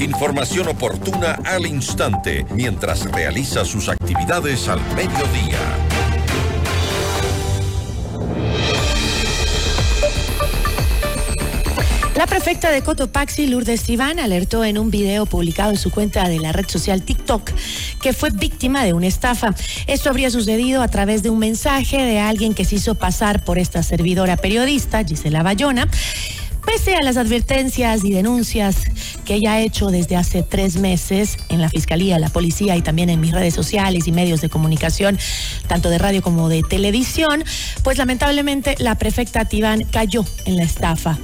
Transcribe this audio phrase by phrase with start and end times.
[0.00, 5.58] Información oportuna al instante mientras realiza sus actividades al mediodía.
[12.14, 16.38] La prefecta de Cotopaxi, Lourdes Iván, alertó en un video publicado en su cuenta de
[16.38, 17.50] la red social TikTok
[18.00, 19.54] que fue víctima de una estafa.
[19.88, 23.58] Esto habría sucedido a través de un mensaje de alguien que se hizo pasar por
[23.58, 25.88] esta servidora periodista, Gisela Bayona.
[26.70, 28.76] Pese a las advertencias y denuncias
[29.24, 33.08] que ella ha hecho desde hace tres meses en la Fiscalía, la Policía y también
[33.08, 35.18] en mis redes sociales y medios de comunicación,
[35.66, 37.42] tanto de radio como de televisión,
[37.82, 41.16] pues lamentablemente la prefecta Tibán cayó en la estafa.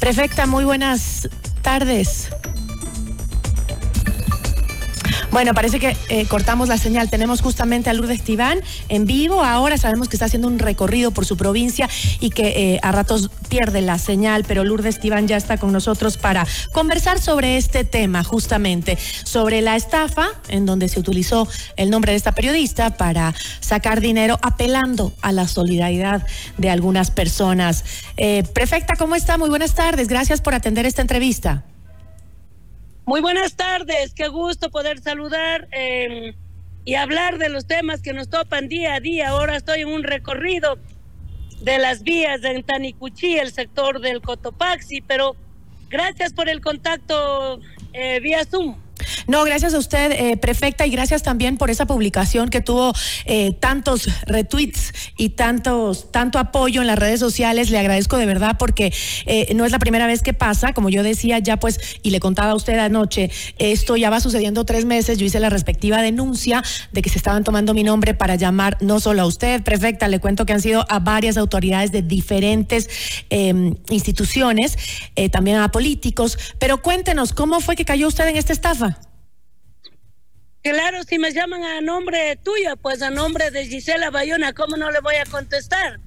[0.00, 1.30] Prefecta, muy buenas
[1.62, 2.28] tardes.
[5.30, 7.10] Bueno, parece que eh, cortamos la señal.
[7.10, 9.42] Tenemos justamente a Lourdes Tibán en vivo.
[9.42, 11.88] Ahora sabemos que está haciendo un recorrido por su provincia
[12.20, 16.16] y que eh, a ratos pierde la señal, pero Lourdes Tibán ya está con nosotros
[16.16, 22.12] para conversar sobre este tema, justamente, sobre la estafa en donde se utilizó el nombre
[22.12, 27.84] de esta periodista para sacar dinero apelando a la solidaridad de algunas personas.
[28.16, 29.38] Eh, prefecta, ¿cómo está?
[29.38, 30.08] Muy buenas tardes.
[30.08, 31.64] Gracias por atender esta entrevista.
[33.08, 36.34] Muy buenas tardes, qué gusto poder saludar em,
[36.84, 39.28] y hablar de los temas que nos topan día a día.
[39.28, 40.76] Ahora estoy en un recorrido
[41.60, 45.36] de las vías de Tanicuchí, el sector del Cotopaxi, pero
[45.88, 47.60] gracias por el contacto
[47.92, 48.76] eh, vía Zoom.
[49.26, 52.92] No, gracias a usted, eh, prefecta, y gracias también por esa publicación que tuvo
[53.24, 57.70] eh, tantos retweets y tantos, tanto apoyo en las redes sociales.
[57.70, 58.92] Le agradezco de verdad porque
[59.26, 60.72] eh, no es la primera vez que pasa.
[60.72, 64.64] Como yo decía ya, pues, y le contaba a usted anoche, esto ya va sucediendo
[64.64, 65.18] tres meses.
[65.18, 66.62] Yo hice la respectiva denuncia
[66.92, 70.20] de que se estaban tomando mi nombre para llamar no solo a usted, prefecta, le
[70.20, 72.88] cuento que han sido a varias autoridades de diferentes
[73.30, 74.76] em, instituciones,
[75.30, 76.38] también a políticos.
[76.58, 78.95] Pero cuéntenos, ¿cómo fue que cayó usted en esta estafa?
[80.68, 84.90] Claro, si me llaman a nombre tuyo, pues a nombre de Gisela Bayona, ¿cómo no
[84.90, 86.00] le voy a contestar?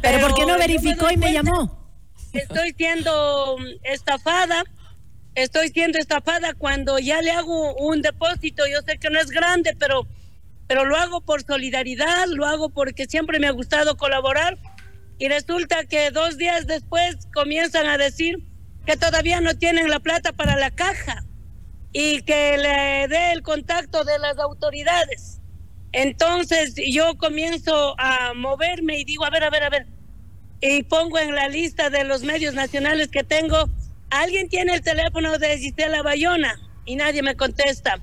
[0.00, 1.92] Pero, ¿por qué no verificó y me llamó?
[2.32, 4.62] Estoy siendo estafada,
[5.34, 9.74] estoy siendo estafada cuando ya le hago un depósito, yo sé que no es grande,
[9.76, 10.06] pero,
[10.68, 14.58] pero lo hago por solidaridad, lo hago porque siempre me ha gustado colaborar
[15.18, 18.44] y resulta que dos días después comienzan a decir
[18.86, 21.24] que todavía no tienen la plata para la caja
[21.92, 25.40] y que le dé el contacto de las autoridades.
[25.92, 29.86] Entonces yo comienzo a moverme y digo, a ver, a ver, a ver,
[30.60, 33.68] y pongo en la lista de los medios nacionales que tengo,
[34.10, 38.02] alguien tiene el teléfono de Gisela Bayona y nadie me contesta.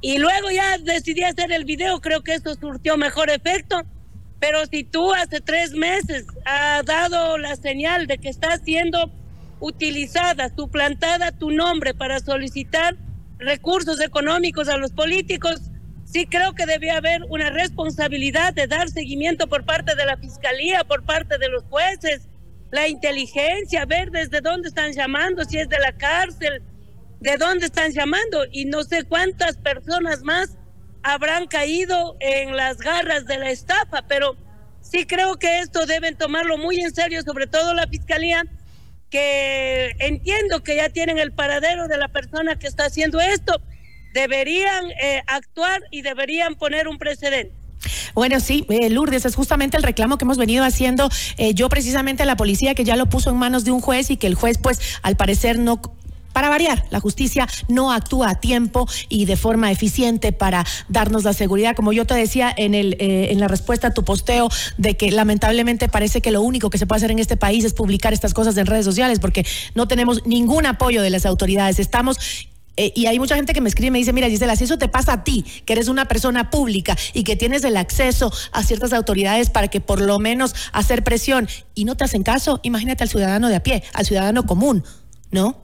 [0.00, 3.82] Y luego ya decidí hacer el video, creo que eso surtió mejor efecto.
[4.38, 9.10] Pero si tú hace tres meses has dado la señal de que está siendo
[9.60, 12.96] utilizada, suplantada tu nombre para solicitar
[13.44, 15.70] recursos económicos a los políticos,
[16.04, 20.84] sí creo que debía haber una responsabilidad de dar seguimiento por parte de la fiscalía,
[20.84, 22.28] por parte de los jueces,
[22.70, 26.62] la inteligencia, ver desde dónde están llamando, si es de la cárcel,
[27.20, 30.56] de dónde están llamando y no sé cuántas personas más
[31.02, 34.36] habrán caído en las garras de la estafa, pero
[34.80, 38.44] sí creo que esto deben tomarlo muy en serio, sobre todo la fiscalía
[39.10, 43.60] que entiendo que ya tienen el paradero de la persona que está haciendo esto,
[44.12, 47.54] deberían eh, actuar y deberían poner un precedente.
[48.14, 52.22] Bueno, sí, eh, Lourdes, es justamente el reclamo que hemos venido haciendo eh, yo precisamente
[52.22, 54.34] a la policía, que ya lo puso en manos de un juez y que el
[54.34, 55.80] juez, pues, al parecer no
[56.34, 61.32] para variar, la justicia no actúa a tiempo y de forma eficiente para darnos la
[61.32, 61.76] seguridad.
[61.76, 65.12] Como yo te decía en, el, eh, en la respuesta a tu posteo, de que
[65.12, 68.34] lamentablemente parece que lo único que se puede hacer en este país es publicar estas
[68.34, 69.46] cosas en redes sociales, porque
[69.76, 71.78] no tenemos ningún apoyo de las autoridades.
[71.78, 72.18] Estamos
[72.76, 74.76] eh, y hay mucha gente que me escribe y me dice, mira Gisela, si eso
[74.76, 78.64] te pasa a ti, que eres una persona pública y que tienes el acceso a
[78.64, 83.04] ciertas autoridades para que por lo menos hacer presión y no te hacen caso, imagínate
[83.04, 84.82] al ciudadano de a pie, al ciudadano común,
[85.30, 85.63] ¿no?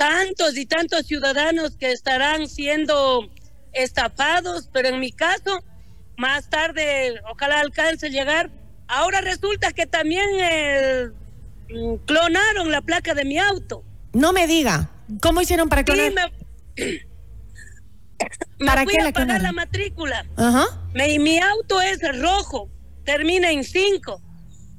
[0.00, 3.30] Tantos y tantos ciudadanos que estarán siendo
[3.74, 5.62] estafados, pero en mi caso,
[6.16, 8.50] más tarde, ojalá alcance a llegar.
[8.88, 11.10] Ahora resulta que también eh,
[12.06, 13.84] clonaron la placa de mi auto.
[14.14, 14.88] No me diga,
[15.20, 16.32] ¿cómo hicieron para clonar?
[18.58, 20.24] me, ¿Para fui qué a pagar la matrícula.
[20.34, 20.64] Ajá.
[20.94, 22.70] mi auto es rojo,
[23.04, 24.22] termina en 5.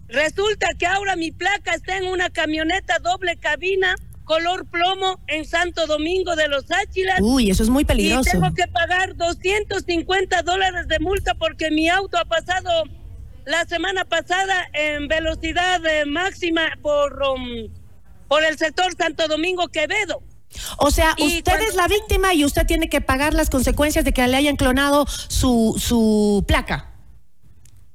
[0.08, 3.96] Resulta que ahora mi placa está en una camioneta doble cabina
[4.32, 7.20] color plomo en Santo Domingo de los Áchilas.
[7.22, 8.30] Uy, eso es muy peligroso.
[8.30, 12.86] Y tengo que pagar 250 dólares de multa porque mi auto ha pasado
[13.44, 17.70] la semana pasada en velocidad eh, máxima por, um,
[18.30, 20.24] por el sector Santo Domingo Quevedo.
[20.78, 24.26] O sea, usted es la víctima y usted tiene que pagar las consecuencias de que
[24.30, 26.90] le hayan clonado su, su placa.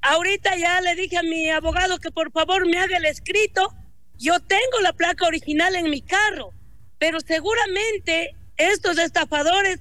[0.02, 3.72] Ahorita ya le dije a mi abogado que por favor me haga el escrito.
[4.18, 6.52] Yo tengo la placa original en mi carro,
[6.98, 9.80] pero seguramente estos estafadores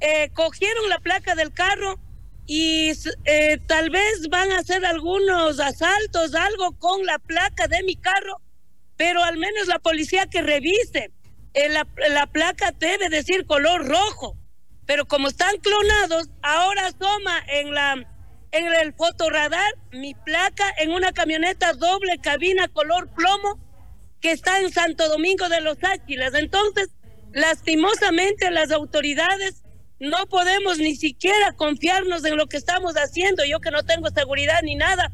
[0.00, 1.98] eh, cogieron la placa del carro
[2.46, 2.92] y
[3.24, 8.40] eh, tal vez van a hacer algunos asaltos, algo con la placa de mi carro,
[8.96, 11.10] pero al menos la policía que revise
[11.54, 14.36] eh, la, placa debe decir color rojo,
[14.86, 18.08] pero como están clonados, ahora asoma en la
[18.52, 23.58] en el fotoradar mi placa en una camioneta doble cabina color plomo
[24.22, 26.32] que está en Santo Domingo de los Águilas.
[26.34, 26.88] Entonces,
[27.32, 29.62] lastimosamente las autoridades
[29.98, 33.44] no podemos ni siquiera confiarnos en lo que estamos haciendo.
[33.44, 35.12] Yo que no tengo seguridad ni nada,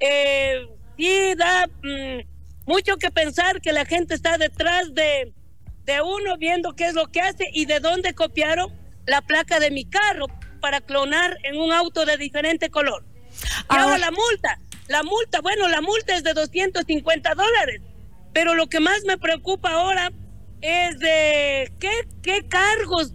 [0.00, 0.66] eh,
[0.96, 2.26] sí da mm,
[2.66, 5.32] mucho que pensar que la gente está detrás de,
[5.84, 8.72] de uno viendo qué es lo que hace y de dónde copiaron
[9.06, 10.26] la placa de mi carro
[10.60, 13.04] para clonar en un auto de diferente color.
[13.70, 17.82] Y ahora, la multa, la multa, bueno, la multa es de 250 dólares,
[18.38, 20.12] pero lo que más me preocupa ahora
[20.60, 21.90] es de qué,
[22.22, 23.12] qué cargos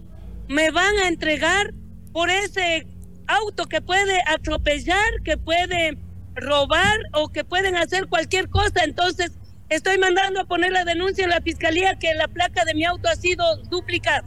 [0.48, 1.72] me van a entregar
[2.12, 2.86] por ese
[3.26, 5.96] auto que puede atropellar, que puede
[6.34, 8.84] robar o que pueden hacer cualquier cosa.
[8.84, 9.32] Entonces,
[9.70, 13.08] Estoy mandando a poner la denuncia en la fiscalía que la placa de mi auto
[13.08, 14.22] ha sido duplicada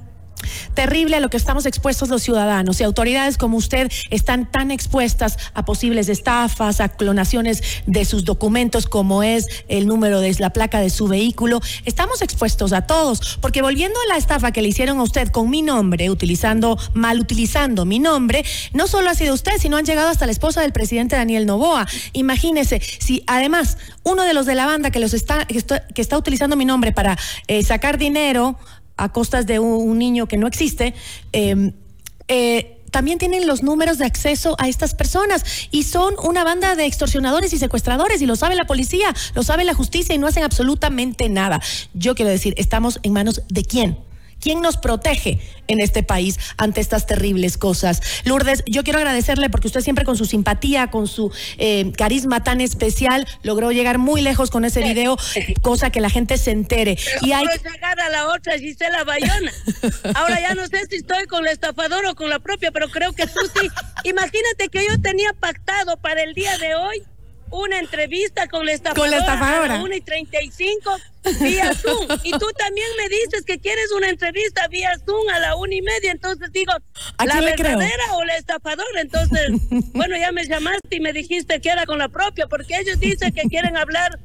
[0.73, 5.37] terrible a lo que estamos expuestos los ciudadanos y autoridades como usted están tan expuestas
[5.53, 10.79] a posibles estafas, a clonaciones de sus documentos como es el número de la placa
[10.79, 11.61] de su vehículo.
[11.85, 15.49] Estamos expuestos a todos, porque volviendo a la estafa que le hicieron a usted con
[15.49, 20.09] mi nombre, utilizando, mal utilizando mi nombre, no solo ha sido usted, sino han llegado
[20.09, 21.87] hasta la esposa del presidente Daniel Novoa.
[22.13, 26.55] Imagínese, si además uno de los de la banda que los está, que está, utilizando
[26.55, 27.17] mi nombre para
[27.47, 28.57] eh, sacar dinero,
[28.97, 30.93] a costas de un, niño que no existe,
[31.31, 31.73] em,
[32.27, 36.85] eh, también tienen los números de acceso a estas personas y son una banda de
[36.85, 40.43] extorsionadores y secuestradores y lo sabe la policía, lo sabe la justicia y no hacen
[40.43, 41.61] absolutamente nada.
[41.93, 44.06] Yo quiero decir, estamos en manos de quién?
[44.39, 48.01] ¿Quién nos protege en este país ante estas terribles cosas?
[48.25, 52.61] Lourdes, yo quiero agradecerle porque usted siempre con su simpatía, con su eh, carisma tan
[52.61, 55.17] especial, logró llegar muy lejos con ese video,
[55.61, 56.97] cosa que la gente se entere.
[57.21, 59.51] y hay llegar a la otra Gisela Bayona.
[60.15, 63.13] Ahora ya no sé si estoy con la estafadora o con la propia, pero creo
[63.13, 63.69] que tú sí.
[64.03, 67.03] Imagínate que yo tenía pactado para el día de hoy
[67.51, 69.75] una entrevista con la estafadora, con la estafadora.
[69.75, 70.97] a 1 y 35
[71.41, 72.07] vía Zoom.
[72.23, 75.81] Y tú también me dices que quieres una entrevista vía Zoom a la una y
[75.81, 76.11] media.
[76.11, 76.73] Entonces digo,
[77.23, 79.01] ¿la verdadera o la estafadora?
[79.01, 79.49] Entonces,
[79.93, 83.33] bueno, ya me llamaste y me dijiste que era con la propia, porque ellos dicen
[83.33, 84.19] que quieren hablar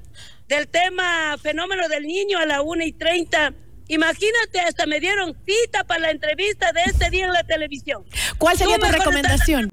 [0.49, 3.55] del tema fenómeno del niño a la una y 30
[3.89, 8.05] Imagínate, hasta me dieron cita para la entrevista de este día en la televisión.
[8.39, 9.69] ¿Cuál sería tu recomendación?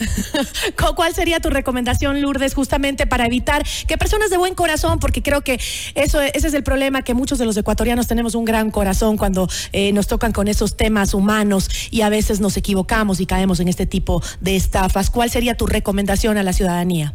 [0.96, 5.42] ¿Cuál sería tu recomendación, Lourdes, justamente para evitar que personas de buen corazón, porque creo
[5.42, 5.60] que
[5.94, 9.48] eso, ese es el problema, que muchos de los ecuatorianos tenemos un gran corazón cuando
[9.72, 13.68] eh, nos tocan con esos temas humanos y a veces nos equivocamos y caemos en
[13.68, 15.10] este tipo de estafas.
[15.10, 17.14] ¿Cuál sería tu recomendación a la ciudadanía?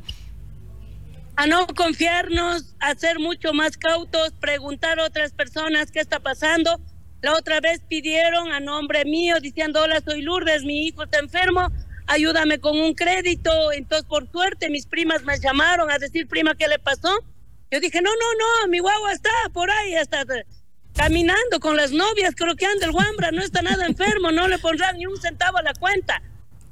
[1.38, 6.80] a no confiarnos, a ser mucho más cautos, preguntar a otras personas qué está pasando.
[7.22, 11.72] La otra vez pidieron a nombre mío diciendo, hola, soy Lourdes, mi hijo está enfermo,
[12.08, 13.72] ayúdame con un crédito.
[13.72, 17.10] Entonces, por suerte, mis primas me llamaron a decir, prima, ¿qué le pasó?
[17.72, 20.24] Yo dije, no, no, no, mi guagua está por ahí, está
[20.96, 24.58] caminando con las novias, creo que anda el guambra, no está nada enfermo, no le
[24.60, 26.22] pondrán ni un centavo a la cuenta.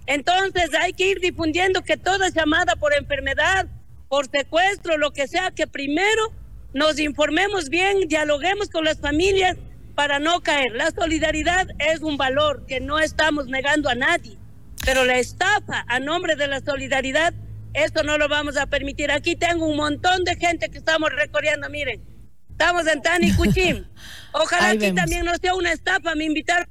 [0.06, 3.68] Entonces hay que ir difundiendo que toda llamada por enfermedad,
[4.08, 6.32] por secuestro, lo que sea, que primero
[6.74, 9.58] nos informemos bien, dialoguemos con las familias
[9.96, 10.72] para no caer.
[10.74, 14.38] La solidaridad es un valor que no estamos negando a nadie,
[14.86, 17.34] pero la estafa a nombre de la solidaridad,
[17.74, 19.12] esto no lo vamos a permitir.
[19.12, 22.04] Aquí tengo un montón de gente que estamos recorriendo, miren,
[22.50, 23.88] estamos en Tani Cuchín.
[24.34, 26.68] Ojalá aquí también no sea una estafa, me invitaron.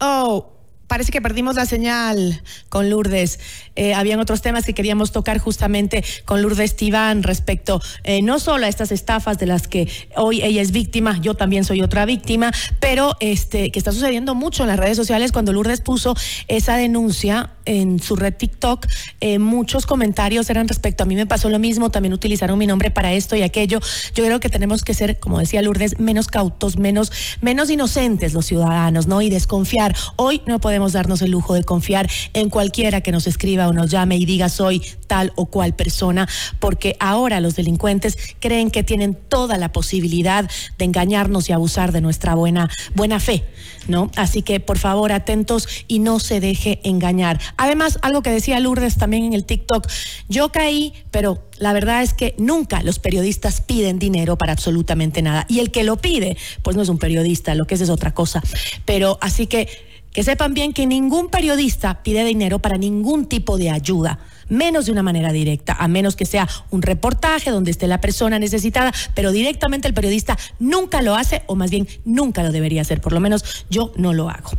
[0.00, 0.59] Oh,
[0.90, 3.38] parece que perdimos la señal con Lourdes.
[3.76, 8.66] Eh, habían otros temas que queríamos tocar justamente con Lourdes Tibán respecto eh, no solo
[8.66, 12.52] a estas estafas de las que hoy ella es víctima, yo también soy otra víctima,
[12.80, 16.16] pero este, que está sucediendo mucho en las redes sociales cuando Lourdes puso
[16.48, 18.84] esa denuncia en su red TikTok,
[19.20, 22.90] eh, muchos comentarios eran respecto a mí me pasó lo mismo, también utilizaron mi nombre
[22.90, 23.78] para esto y aquello.
[24.14, 28.46] Yo creo que tenemos que ser, como decía Lourdes, menos cautos, menos, menos inocentes los
[28.46, 29.22] ciudadanos, ¿no?
[29.22, 29.94] Y desconfiar.
[30.16, 33.90] Hoy no podemos darnos el lujo de confiar en cualquiera que nos escriba o nos
[33.90, 39.14] llame y diga soy tal o cual persona, porque ahora los delincuentes creen que tienen
[39.14, 43.44] toda la posibilidad de engañarnos y abusar de nuestra buena, buena fe,
[43.86, 44.10] ¿no?
[44.16, 47.40] Así que por favor, atentos y no se deje engañar.
[47.62, 49.86] Además, algo que decía Lourdes también en el TikTok,
[50.30, 55.44] yo caí, pero la verdad es que nunca los periodistas piden dinero para absolutamente nada.
[55.46, 58.14] Y el que lo pide, pues no es un periodista, lo que es es otra
[58.14, 58.42] cosa.
[58.86, 59.68] Pero así que
[60.12, 64.18] que sepan bien que ningún periodista pide dinero para ningún tipo de ayuda
[64.50, 68.38] menos de una manera directa, a menos que sea un reportaje donde esté la persona
[68.38, 73.00] necesitada, pero directamente el periodista nunca lo hace, o más bien nunca lo debería hacer,
[73.00, 74.50] por lo menos yo no lo hago.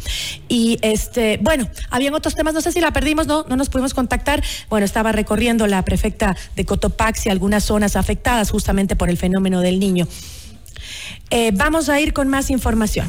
[0.48, 3.94] Y este, bueno, habían otros temas, no sé si la perdimos, no, no nos pudimos
[3.94, 4.44] contactar.
[4.70, 9.80] Bueno, estaba recorriendo la prefecta de Cotopaxi algunas zonas afectadas justamente por el fenómeno del
[9.80, 10.08] niño.
[11.30, 13.08] Eh, vamos a ir con más información.